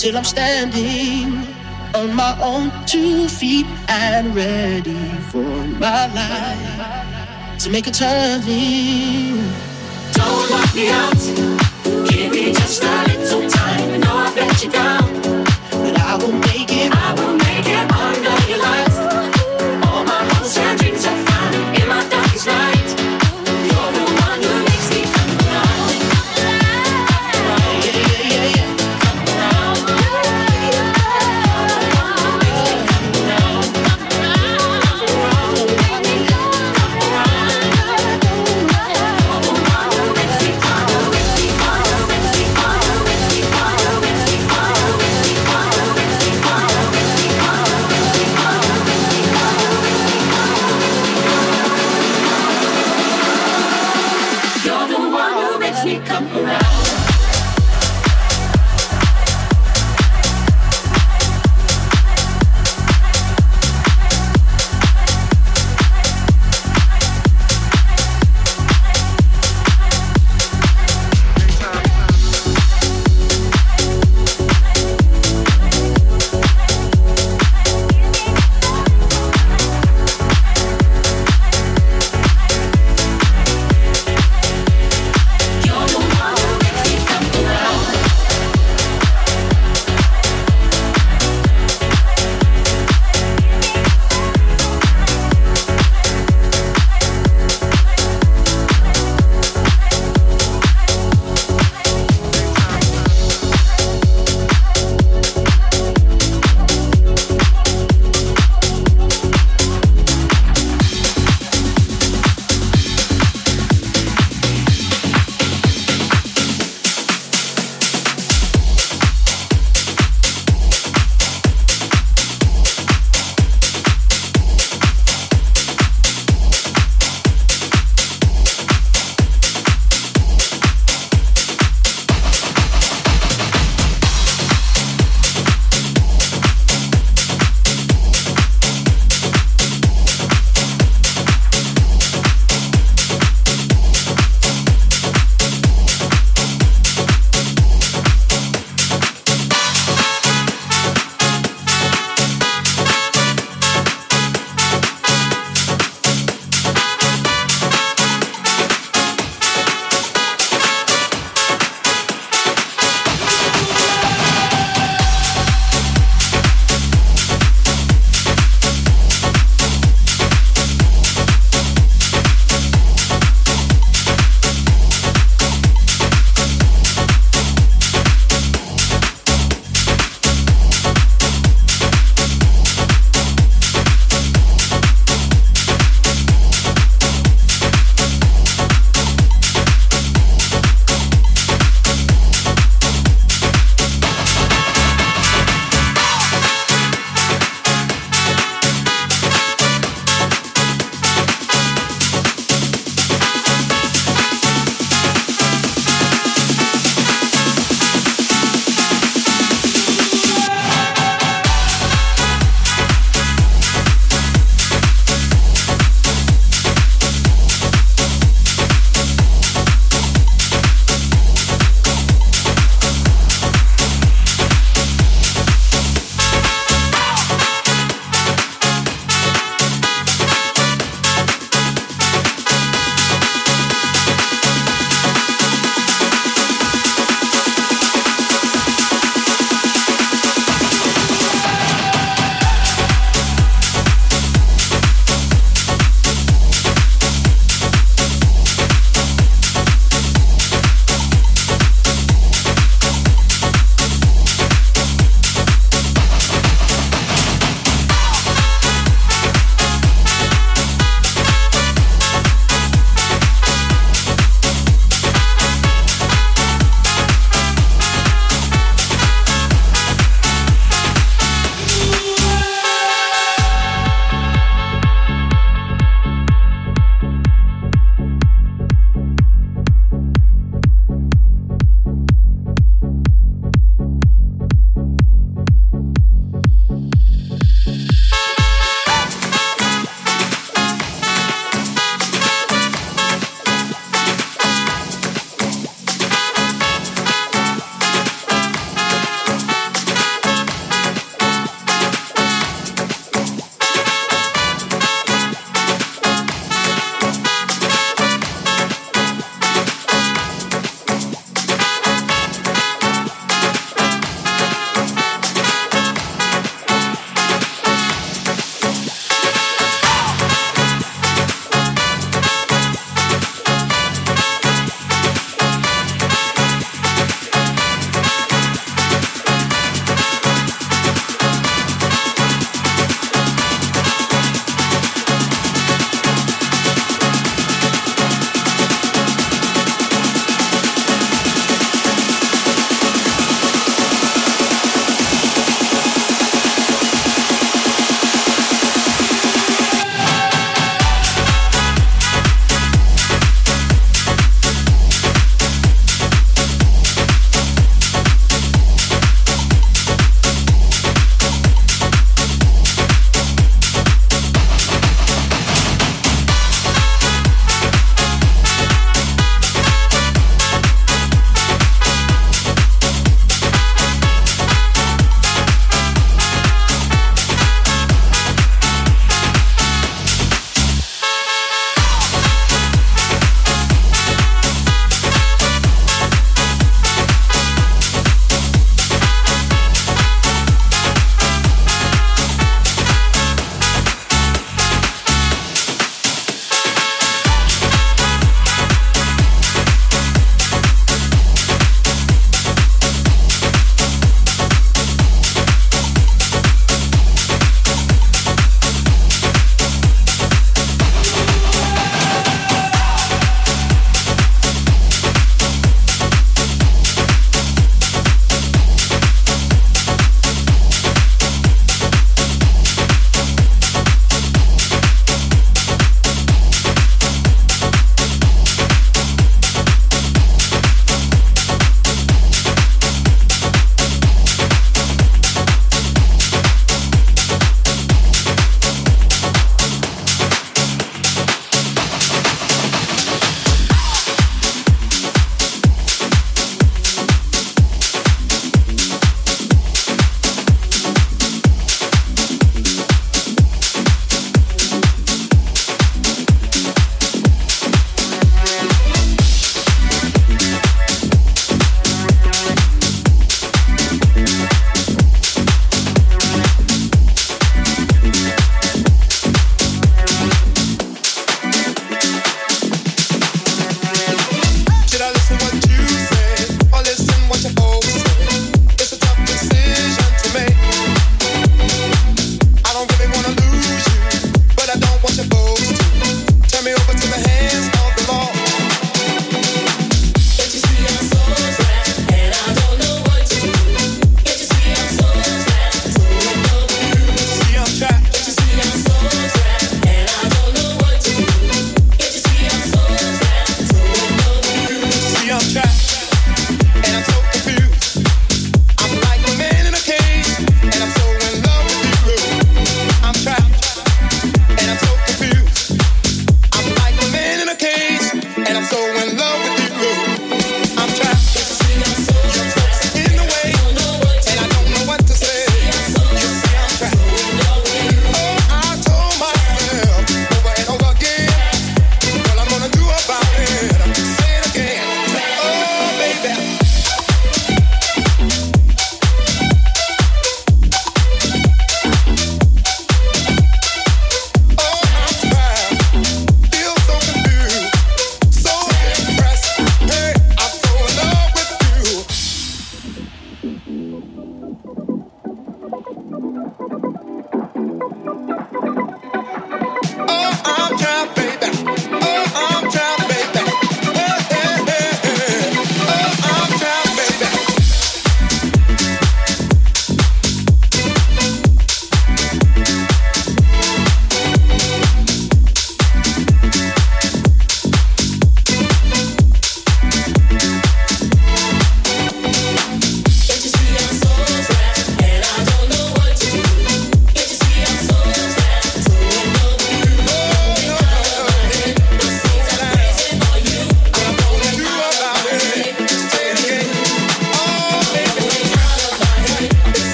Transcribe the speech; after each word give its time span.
Till 0.00 0.16
I'm 0.16 0.24
standing 0.24 1.46
on 1.94 2.14
my 2.16 2.34
own 2.40 2.72
two 2.86 3.28
feet 3.28 3.66
and 3.86 4.34
ready 4.34 4.96
for 5.30 5.44
my 5.78 6.06
life 6.14 7.58
to 7.58 7.68
make 7.68 7.86
a 7.86 7.90
turning. 7.90 9.36
Don't 10.12 10.50
lock 10.50 10.74
me 10.74 10.88
out. 10.88 11.20
Give 12.08 12.32
me 12.32 12.50
just 12.54 12.82
a 12.82 13.04
little 13.08 13.50
time. 13.50 14.00
No, 14.00 14.16
I 14.16 14.32
bet 14.34 14.64
you 14.64 14.70
down. 14.70 14.99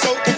Going 0.00 0.16
out 0.26 0.31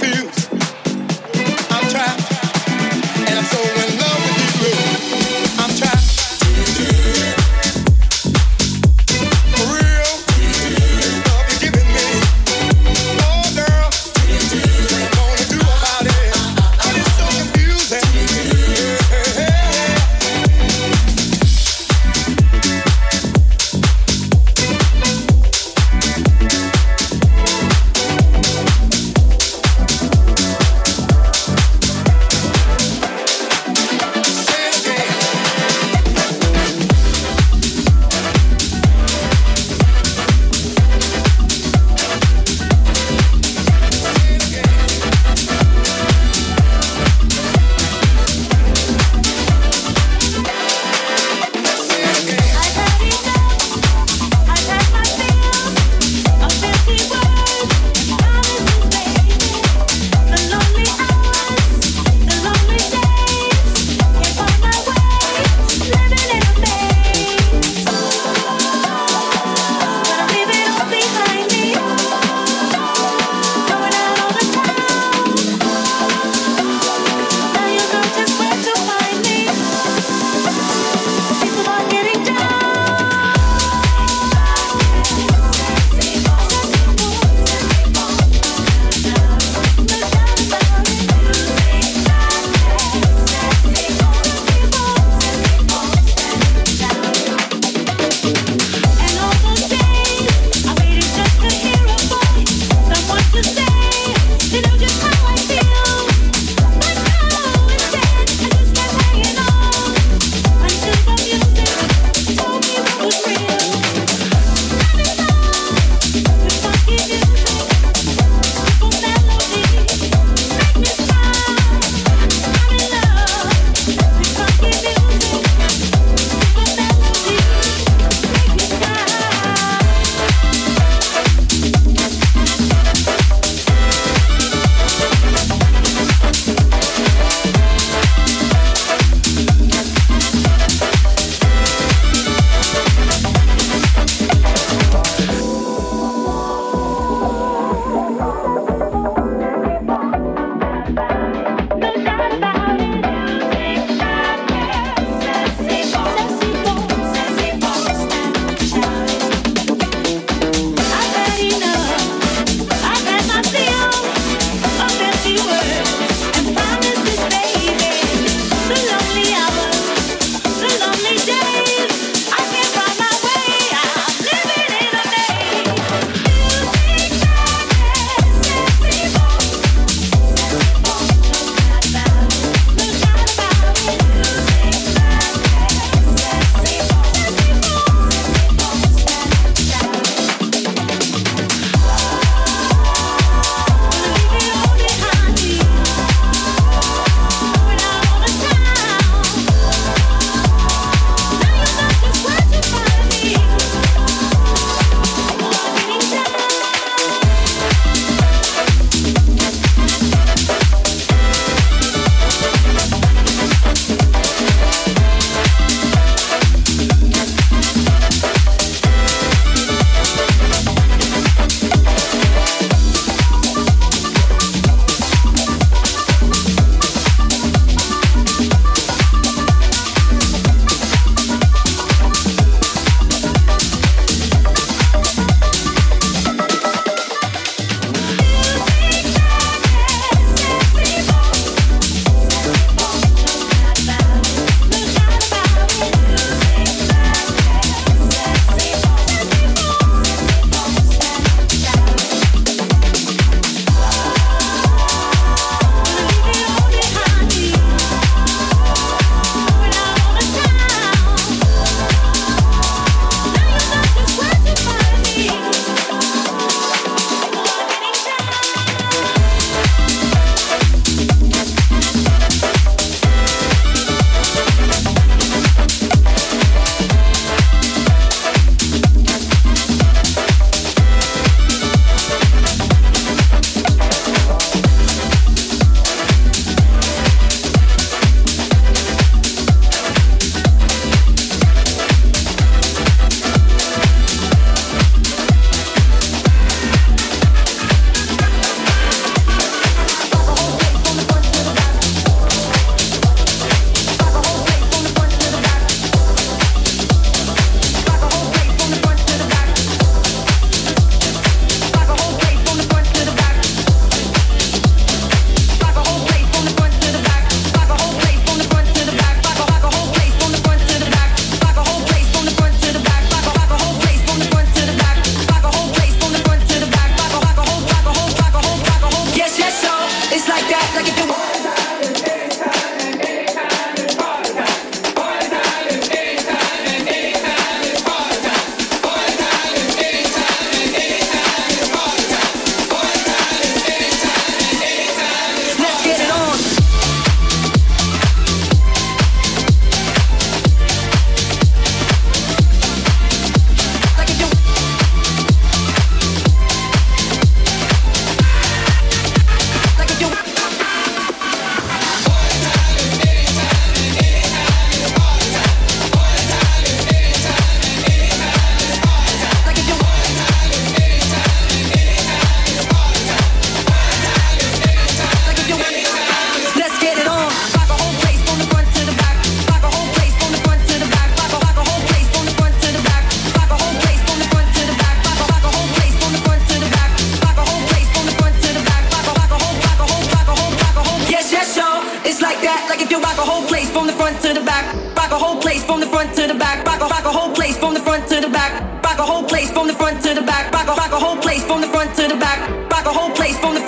rock, 402.40 402.68
the 402.68 402.86
a 402.86 402.92
whole 402.92 403.10
place 403.10 403.38
from 403.38 403.54
the 403.54 403.63